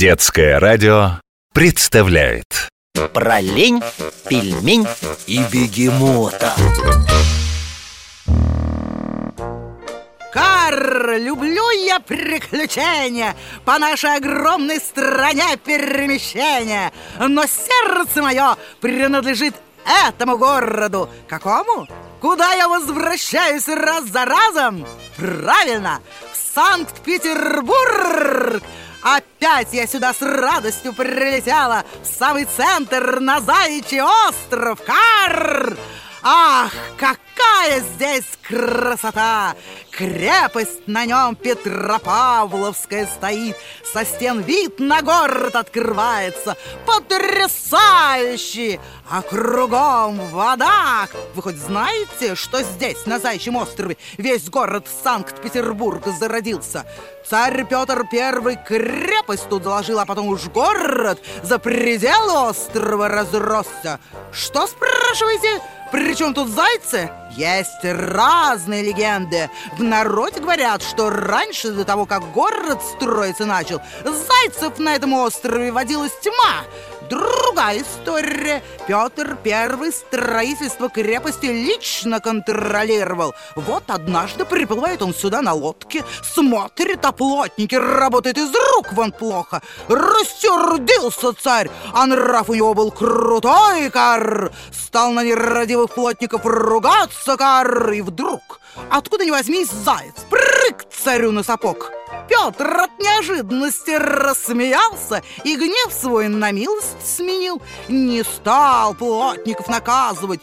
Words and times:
Детское 0.00 0.58
радио 0.58 1.20
представляет 1.52 2.70
Про 3.12 3.42
лень, 3.42 3.82
пельмень 4.30 4.86
и 5.26 5.40
бегемота 5.52 6.54
Кар, 10.32 11.18
люблю 11.18 11.68
я 11.84 12.00
приключения 12.00 13.36
По 13.66 13.78
нашей 13.78 14.16
огромной 14.16 14.78
стране 14.78 15.58
перемещения 15.62 16.92
Но 17.18 17.44
сердце 17.44 18.22
мое 18.22 18.56
принадлежит 18.80 19.54
этому 20.06 20.38
городу 20.38 21.10
Какому? 21.28 21.86
Куда 22.22 22.54
я 22.54 22.68
возвращаюсь 22.68 23.68
раз 23.68 24.06
за 24.06 24.24
разом? 24.24 24.86
Правильно, 25.18 26.00
в 26.32 26.54
Санкт-Петербург 26.54 28.62
Опять 29.02 29.72
я 29.72 29.86
сюда 29.86 30.12
с 30.12 30.20
радостью 30.20 30.92
прилетела 30.92 31.84
В 32.02 32.06
самый 32.06 32.44
центр, 32.44 33.20
на 33.20 33.40
Заячий 33.40 34.02
остров 34.02 34.80
Кар! 34.82 35.76
Ах, 36.22 36.72
какая 36.98 37.80
здесь 37.80 38.26
красота! 38.42 39.54
Крепость 39.90 40.86
на 40.86 41.06
нем 41.06 41.34
Петропавловская 41.34 43.06
стоит 43.06 43.56
Со 43.90 44.04
стен 44.04 44.40
вид 44.40 44.78
на 44.78 45.02
город 45.02 45.56
открывается 45.56 46.56
Потрясающий! 46.86 48.80
А 49.10 49.22
кругом 49.22 50.18
вода! 50.30 51.08
Вы 51.34 51.42
хоть 51.42 51.56
знаете, 51.56 52.34
что 52.34 52.62
здесь, 52.62 53.06
на 53.06 53.18
Зайчьем 53.18 53.56
острове 53.56 53.96
Весь 54.18 54.48
город 54.50 54.86
Санкт-Петербурга 55.02 56.12
зародился? 56.12 56.84
Царь 57.28 57.64
Петр 57.64 58.04
Первый 58.10 58.56
крепость 58.56 59.48
тут 59.48 59.64
заложил, 59.64 59.98
а 59.98 60.06
потом 60.06 60.28
уж 60.28 60.44
город 60.48 61.18
За 61.42 61.58
пределы 61.58 62.48
острова 62.48 63.08
разросся 63.08 64.00
Что, 64.32 64.66
спрашиваете? 64.66 65.60
Причем 65.90 66.34
тут 66.34 66.48
зайцы? 66.48 67.10
Есть 67.32 67.82
разные 67.82 68.82
легенды. 68.82 69.50
В 69.76 69.82
народе 69.82 70.40
говорят, 70.40 70.82
что 70.82 71.10
раньше, 71.10 71.70
до 71.70 71.84
того, 71.84 72.06
как 72.06 72.32
город 72.32 72.80
строиться 72.82 73.46
начал, 73.46 73.80
зайцев 74.04 74.78
на 74.78 74.94
этом 74.94 75.12
острове 75.14 75.72
водилась 75.72 76.12
тьма. 76.20 76.64
Другая 77.10 77.82
история. 77.82 78.62
Петр 78.86 79.36
Первый 79.42 79.92
строительство 79.92 80.88
крепости 80.88 81.46
лично 81.46 82.20
контролировал. 82.20 83.34
Вот 83.56 83.82
однажды 83.88 84.44
приплывает 84.44 85.02
он 85.02 85.12
сюда 85.12 85.42
на 85.42 85.52
лодке, 85.52 86.04
смотрит, 86.22 87.04
а 87.04 87.10
плотники 87.10 87.74
работают 87.74 88.38
из 88.38 88.52
рук 88.76 88.92
вон 88.92 89.10
плохо. 89.10 89.60
Рассердился 89.88 91.32
царь, 91.32 91.68
а 91.92 92.06
нрав 92.06 92.48
у 92.48 92.54
него 92.54 92.74
был 92.74 92.92
крутой, 92.92 93.90
кар. 93.90 94.52
Стал 94.90 95.12
на 95.12 95.22
нерадивых 95.22 95.94
плотников 95.94 96.40
ругаться, 96.44 97.36
кар. 97.36 97.92
И 97.92 98.00
вдруг, 98.00 98.60
откуда 98.90 99.24
ни 99.24 99.30
возьмись, 99.30 99.70
заяц, 99.70 100.16
прыг 100.28 100.84
царю 100.90 101.30
на 101.30 101.44
сапог. 101.44 101.92
Петр 102.30 102.82
от 102.82 102.96
неожиданности 103.00 103.90
рассмеялся 103.90 105.20
и 105.42 105.56
гнев 105.56 105.92
свой 105.92 106.28
на 106.28 106.52
милость 106.52 107.04
сменил. 107.04 107.60
Не 107.88 108.22
стал 108.22 108.94
плотников 108.94 109.66
наказывать. 109.66 110.40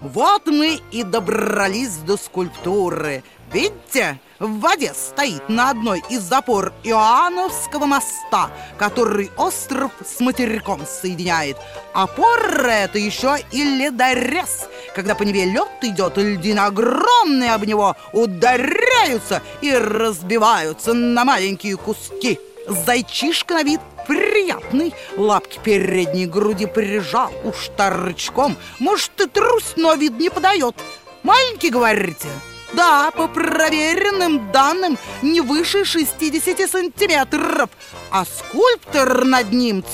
Вот 0.00 0.46
мы 0.46 0.80
и 0.90 1.04
добрались 1.04 1.98
до 1.98 2.16
скульптуры. 2.16 3.22
Видите, 3.52 4.20
в 4.40 4.58
воде 4.58 4.92
стоит 4.94 5.48
на 5.48 5.70
одной 5.70 6.02
из 6.10 6.22
запор 6.22 6.72
Иоанновского 6.82 7.86
моста, 7.86 8.50
который 8.76 9.30
остров 9.36 9.92
с 10.04 10.18
материком 10.20 10.84
соединяет. 10.86 11.56
Опора 11.94 12.68
это 12.68 12.98
еще 12.98 13.36
и 13.52 13.62
ледорез. 13.62 14.68
Когда 14.98 15.14
по 15.14 15.22
Неве 15.22 15.44
лед 15.44 15.68
идет, 15.82 16.16
льдины 16.16 16.58
огромные 16.58 17.54
об 17.54 17.64
него 17.64 17.94
ударяются 18.12 19.42
и 19.60 19.72
разбиваются 19.72 20.92
на 20.92 21.24
маленькие 21.24 21.76
куски. 21.76 22.40
Зайчишка 22.66 23.54
на 23.54 23.62
вид 23.62 23.78
приятный 24.08 24.92
Лапки 25.16 25.60
передней 25.62 26.26
груди 26.26 26.66
прижал 26.66 27.30
уж 27.44 27.70
торчком 27.76 28.56
Может 28.80 29.20
и 29.20 29.28
трусь, 29.28 29.74
но 29.76 29.94
вид 29.94 30.18
не 30.18 30.30
подает 30.30 30.74
Маленький, 31.22 31.70
говорите? 31.70 32.26
Да, 32.72 33.12
по 33.12 33.28
проверенным 33.28 34.50
данным, 34.50 34.98
не 35.22 35.40
выше 35.40 35.84
60 35.84 36.68
сантиметров 36.68 37.70
А 38.10 38.24
скульптор 38.24 39.24
над 39.24 39.52
ним 39.52 39.84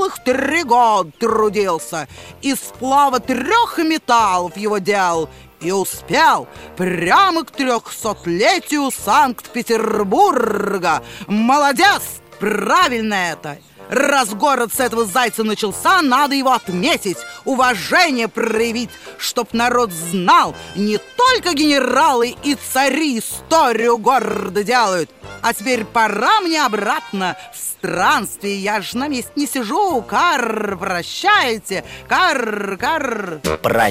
целых 0.00 0.18
три 0.24 0.64
года 0.64 1.12
трудился 1.18 2.08
Из 2.40 2.58
сплава 2.58 3.20
трех 3.20 3.76
металлов 3.78 4.56
его 4.56 4.78
делал 4.78 5.28
и 5.60 5.70
успел 5.72 6.48
прямо 6.76 7.44
к 7.44 7.50
трехсотлетию 7.50 8.90
Санкт-Петербурга. 8.90 11.02
Молодец! 11.26 12.00
Правильно 12.38 13.12
это! 13.12 13.58
Раз 13.90 14.30
город 14.30 14.72
с 14.72 14.80
этого 14.80 15.04
зайца 15.04 15.44
начался, 15.44 16.00
надо 16.00 16.34
его 16.34 16.52
отметить, 16.52 17.18
уважение 17.44 18.28
проявить, 18.28 18.88
чтоб 19.18 19.52
народ 19.52 19.92
знал, 19.92 20.54
не 20.76 20.96
только 20.96 21.52
генералы 21.52 22.34
и 22.42 22.54
цари 22.54 23.18
историю 23.18 23.98
города 23.98 24.64
делают. 24.64 25.10
А 25.42 25.54
теперь 25.54 25.84
пора 25.84 26.40
мне 26.40 26.64
обратно 26.64 27.36
в 27.54 27.58
странстве, 27.58 28.56
я 28.56 28.82
ж 28.82 28.94
на 28.94 29.08
месте 29.08 29.32
не 29.36 29.46
сижу. 29.46 30.02
Кар, 30.02 30.76
прощайте, 30.78 31.84
кар, 32.08 32.76
кар. 32.78 33.40
Про 33.62 33.88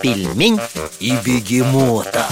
пельмень 0.00 0.60
и 1.00 1.12
бегемота 1.24 2.26